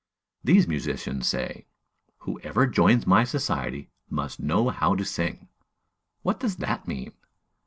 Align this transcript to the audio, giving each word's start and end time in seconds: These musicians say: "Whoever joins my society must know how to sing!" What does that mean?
These 0.43 0.67
musicians 0.67 1.27
say: 1.27 1.67
"Whoever 2.21 2.65
joins 2.65 3.05
my 3.05 3.23
society 3.23 3.91
must 4.09 4.39
know 4.39 4.69
how 4.69 4.95
to 4.95 5.05
sing!" 5.05 5.47
What 6.23 6.39
does 6.39 6.55
that 6.55 6.87
mean? 6.87 7.13